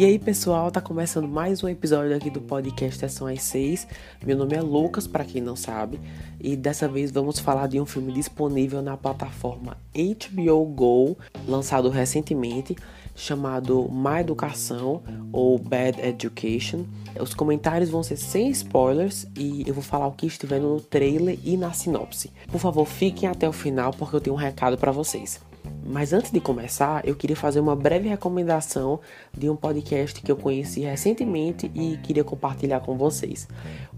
[0.00, 3.86] E aí, pessoal, tá começando mais um episódio aqui do podcast São as 6.
[4.24, 6.00] Meu nome é Lucas, para quem não sabe,
[6.40, 12.74] e dessa vez vamos falar de um filme disponível na plataforma HBO Go, lançado recentemente,
[13.14, 16.86] chamado Má Educação ou Bad Education.
[17.20, 21.38] Os comentários vão ser sem spoilers e eu vou falar o que estiver no trailer
[21.44, 22.32] e na sinopse.
[22.50, 25.49] Por favor, fiquem até o final porque eu tenho um recado para vocês.
[25.90, 29.00] Mas antes de começar, eu queria fazer uma breve recomendação
[29.36, 33.48] de um podcast que eu conheci recentemente e queria compartilhar com vocês.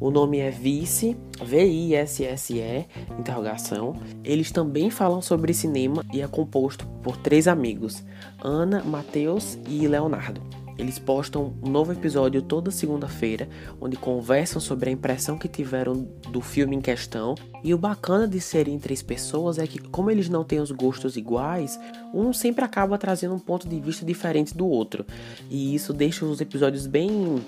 [0.01, 2.87] O nome é Vice, V-I-S-S-E,
[3.18, 3.95] interrogação.
[4.24, 8.02] Eles também falam sobre cinema e é composto por três amigos,
[8.43, 10.62] Ana, Matheus e Leonardo.
[10.79, 13.49] Eles postam um novo episódio toda segunda-feira,
[13.80, 17.35] onde conversam sobre a impressão que tiveram do filme em questão.
[17.63, 21.16] E o bacana de serem três pessoas é que, como eles não têm os gostos
[21.16, 21.79] iguais,
[22.13, 25.05] um sempre acaba trazendo um ponto de vista diferente do outro.
[25.51, 27.43] E isso deixa os episódios bem um,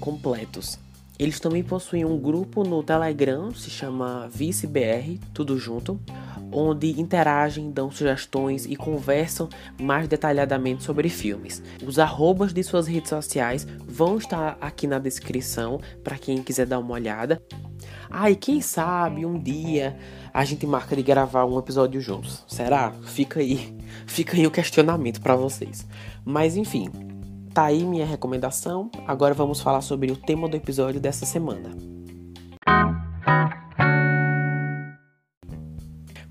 [0.00, 0.78] completos.
[1.18, 5.98] Eles também possuem um grupo no Telegram, se chama ViceBR, tudo junto,
[6.52, 9.48] onde interagem, dão sugestões e conversam
[9.80, 11.62] mais detalhadamente sobre filmes.
[11.84, 16.78] Os arrobas de suas redes sociais vão estar aqui na descrição para quem quiser dar
[16.78, 17.42] uma olhada.
[18.10, 19.96] Ah, e quem sabe um dia
[20.32, 22.44] a gente marca de gravar um episódio juntos.
[22.46, 22.92] Será?
[23.04, 25.86] Fica aí, fica aí o questionamento para vocês.
[26.24, 26.90] Mas enfim,
[27.52, 28.90] tá aí minha recomendação.
[29.06, 31.97] Agora vamos falar sobre o tema do episódio dessa semana.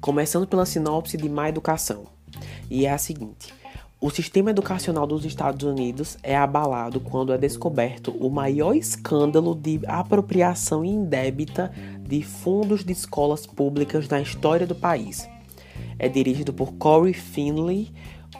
[0.08, 2.05] Começando pela sinopse de Má Educação.
[2.72, 3.53] E é a seguinte:
[4.00, 9.81] o sistema educacional dos Estados Unidos é abalado quando é descoberto o maior escândalo de
[9.86, 15.27] apropriação indébita de fundos de escolas públicas na história do país.
[15.99, 17.92] É dirigido por Corey Finley.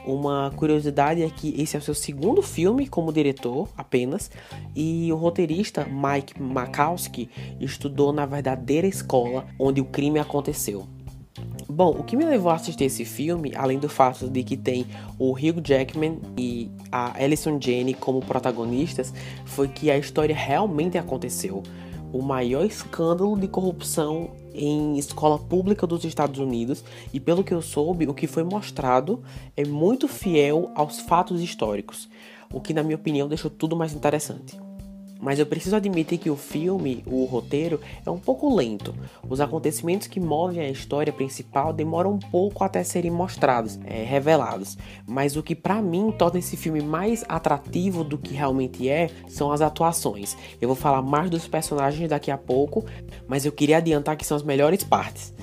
[0.06, 4.32] Uma curiosidade é que esse é o seu segundo filme como diretor, apenas,
[4.74, 10.88] e o roteirista Mike Makowski estudou na verdadeira escola onde o crime aconteceu.
[11.78, 14.88] Bom, o que me levou a assistir esse filme, além do fato de que tem
[15.20, 19.14] o Hugh Jackman e a Alison Janney como protagonistas,
[19.46, 21.62] foi que a história realmente aconteceu.
[22.12, 26.84] O maior escândalo de corrupção em escola pública dos Estados Unidos,
[27.14, 29.22] e pelo que eu soube, o que foi mostrado
[29.56, 32.10] é muito fiel aos fatos históricos,
[32.52, 34.58] o que, na minha opinião, deixou tudo mais interessante.
[35.20, 38.94] Mas eu preciso admitir que o filme, o roteiro, é um pouco lento.
[39.28, 44.78] Os acontecimentos que movem a história principal demoram um pouco até serem mostrados, é, revelados.
[45.08, 49.52] Mas o que para mim torna esse filme mais atrativo do que realmente é são
[49.52, 50.38] as atuações.
[50.62, 52.86] Eu vou falar mais dos personagens daqui a pouco,
[53.28, 55.34] mas eu queria adiantar que são as melhores partes.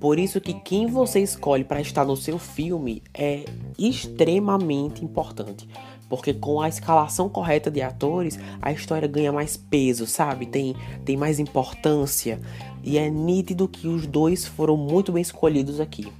[0.00, 3.44] Por isso que quem você escolhe para estar no seu filme é
[3.78, 5.66] extremamente importante.
[6.08, 10.46] Porque com a escalação correta de atores, a história ganha mais peso, sabe?
[10.46, 12.40] Tem, tem mais importância.
[12.82, 16.12] E é nítido que os dois foram muito bem escolhidos aqui.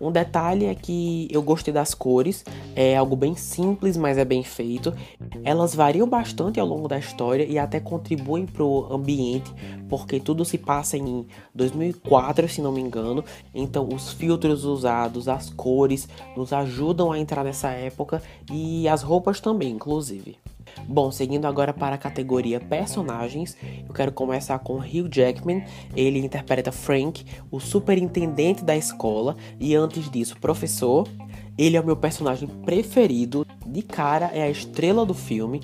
[0.00, 2.44] Um detalhe é que eu gostei das cores,
[2.76, 4.94] é algo bem simples, mas é bem feito.
[5.42, 9.52] Elas variam bastante ao longo da história e até contribuem para o ambiente,
[9.88, 13.24] porque tudo se passa em 2004, se não me engano.
[13.54, 19.40] Então, os filtros usados, as cores, nos ajudam a entrar nessa época e as roupas
[19.40, 20.38] também, inclusive.
[20.86, 23.56] Bom, seguindo agora para a categoria personagens,
[23.86, 25.64] eu quero começar com Hugh Jackman.
[25.96, 31.08] Ele interpreta Frank, o superintendente da escola, e antes disso, professor.
[31.58, 35.60] Ele é o meu personagem preferido de cara é a estrela do filme.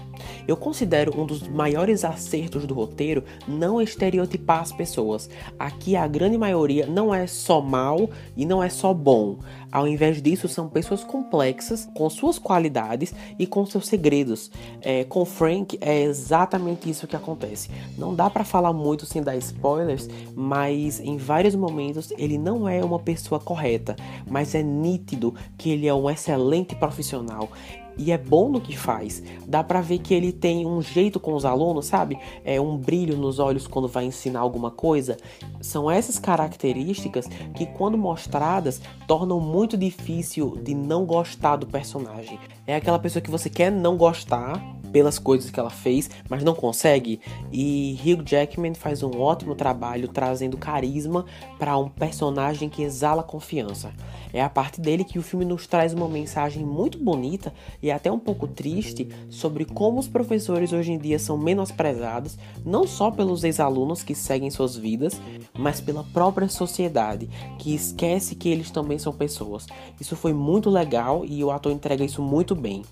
[0.47, 5.29] Eu considero um dos maiores acertos do roteiro não estereotipar as pessoas.
[5.59, 9.39] Aqui a grande maioria não é só mal e não é só bom.
[9.73, 14.51] Ao invés disso, são pessoas complexas, com suas qualidades e com seus segredos.
[14.81, 17.71] É, com Frank é exatamente isso que acontece.
[17.99, 22.85] Não dá para falar muito sem dar spoilers, mas em vários momentos ele não é
[22.85, 23.97] uma pessoa correta,
[24.31, 27.49] mas é nítido que ele é um excelente profissional
[27.97, 29.23] e é bom no que faz.
[29.47, 32.19] Dá para ver que ele tem um jeito com os alunos, sabe?
[32.45, 35.17] É um brilho nos olhos quando vai ensinar alguma coisa.
[35.61, 42.39] São essas características que, quando mostradas, tornam muito difícil de não gostar do personagem.
[42.67, 44.59] É aquela pessoa que você quer não gostar
[44.95, 47.21] pelas coisas que ela fez, mas não consegue.
[47.53, 51.27] E Hugh Jackman faz um ótimo trabalho trazendo carisma
[51.59, 53.93] para um personagem que exala confiança.
[54.33, 57.53] É a parte dele que o filme nos traz uma mensagem muito bonita
[57.83, 62.87] e até um pouco triste sobre como os professores hoje em dia são menosprezados, não
[62.87, 65.21] só pelos ex-alunos que seguem suas vidas,
[65.59, 67.29] mas pela própria sociedade,
[67.59, 69.67] que esquece que eles também são pessoas.
[70.01, 72.83] Isso foi muito legal e o ator entrega isso muito bem.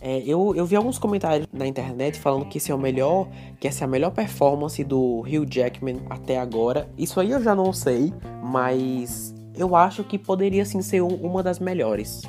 [0.00, 3.28] É, eu, eu vi alguns comentários na internet falando que esse é o melhor,
[3.58, 6.88] que essa é a melhor performance do Hugh Jackman até agora.
[6.96, 8.12] Isso aí eu já não sei,
[8.42, 12.22] mas eu acho que poderia sim ser um, uma das melhores.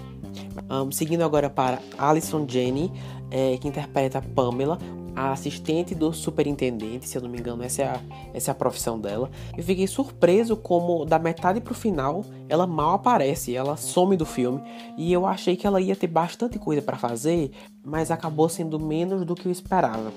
[0.70, 2.92] Um, seguindo agora para Alison Jenny,
[3.30, 4.80] é, que interpreta Pamela,
[5.16, 8.00] a assistente do superintendente, se eu não me engano, essa é a,
[8.34, 9.30] essa é a profissão dela.
[9.58, 14.62] Eu fiquei surpreso como da metade pro final ela mal aparece, ela some do filme
[14.98, 17.52] e eu achei que ela ia ter bastante coisa para fazer,
[17.86, 20.12] mas acabou sendo menos do que eu esperava.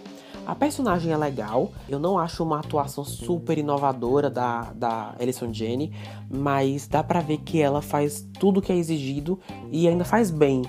[0.44, 5.92] A personagem é legal, eu não acho uma atuação super inovadora da, da Alison Jenny,
[6.28, 9.38] mas dá pra ver que ela faz tudo que é exigido
[9.70, 10.62] e ainda faz bem.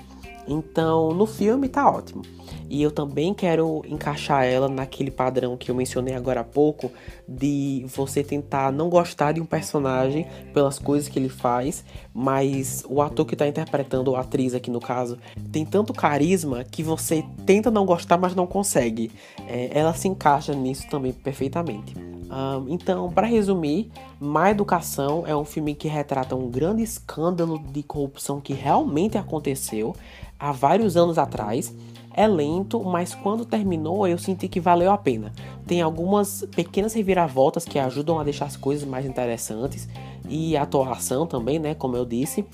[0.46, 2.22] Então, no filme tá ótimo.
[2.68, 6.90] E eu também quero encaixar ela naquele padrão que eu mencionei agora há pouco
[7.28, 13.00] de você tentar não gostar de um personagem pelas coisas que ele faz, mas o
[13.00, 15.18] ator que está interpretando, ou a atriz aqui no caso,
[15.52, 19.10] tem tanto carisma que você tenta não gostar, mas não consegue.
[19.46, 21.94] É, ela se encaixa nisso também perfeitamente.
[22.30, 27.82] Um, então, para resumir, Má Educação é um filme que retrata um grande escândalo de
[27.82, 29.94] corrupção que realmente aconteceu
[30.38, 31.74] há vários anos atrás
[32.16, 35.32] é lento, mas quando terminou eu senti que valeu a pena.
[35.66, 39.88] Tem algumas pequenas reviravoltas que ajudam a deixar as coisas mais interessantes
[40.28, 42.44] e atuação também, né, como eu disse.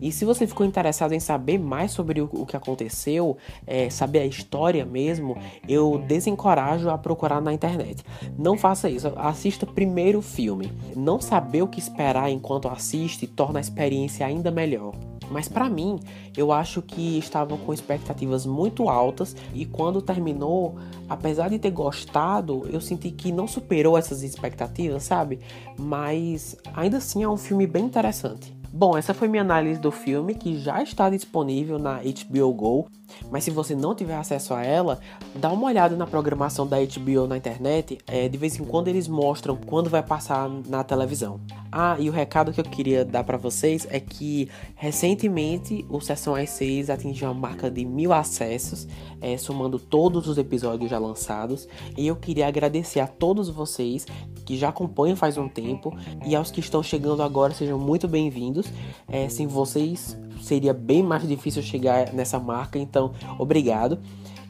[0.00, 3.36] E se você ficou interessado em saber mais sobre o, o que aconteceu,
[3.66, 5.36] é, saber a história mesmo,
[5.68, 8.04] eu desencorajo a procurar na internet.
[8.38, 10.72] Não faça isso, assista primeiro o filme.
[10.96, 14.92] Não saber o que esperar enquanto assiste torna a experiência ainda melhor.
[15.32, 15.98] Mas para mim,
[16.36, 20.76] eu acho que estavam com expectativas muito altas e quando terminou,
[21.08, 25.40] apesar de ter gostado, eu senti que não superou essas expectativas, sabe?
[25.78, 28.62] Mas ainda assim é um filme bem interessante.
[28.74, 32.88] Bom, essa foi minha análise do filme que já está disponível na HBO Go.
[33.30, 34.98] Mas se você não tiver acesso a ela,
[35.34, 37.98] dá uma olhada na programação da HBO na internet.
[38.06, 41.38] É, de vez em quando eles mostram quando vai passar na televisão.
[41.74, 46.34] Ah, e o recado que eu queria dar para vocês é que recentemente o Sessão
[46.34, 48.86] às 6 atingiu a marca de mil acessos,
[49.22, 51.66] é, somando todos os episódios já lançados.
[51.96, 54.06] E eu queria agradecer a todos vocês
[54.44, 55.96] que já acompanham faz um tempo
[56.26, 58.66] e aos que estão chegando agora sejam muito bem-vindos.
[59.08, 63.98] É, sem vocês seria bem mais difícil chegar nessa marca, então obrigado.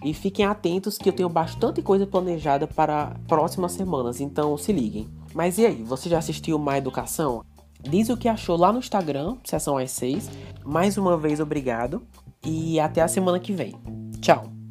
[0.05, 5.22] E fiquem atentos que eu tenho bastante coisa planejada para próximas semanas, então se liguem.
[5.35, 7.45] Mas e aí, você já assistiu Má Educação?
[7.81, 10.31] Diz o que achou lá no Instagram, sessão às 6.
[10.65, 12.03] Mais uma vez, obrigado.
[12.45, 13.75] E até a semana que vem.
[14.21, 14.62] Tchau!